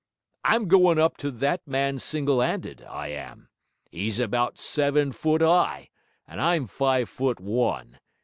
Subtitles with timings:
[0.43, 3.49] I'm goin' up to that man single 'anded, I am.
[3.91, 5.89] 'E's about seven foot high,
[6.27, 7.99] and I'm five foot one.